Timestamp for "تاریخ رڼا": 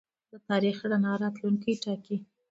0.49-1.13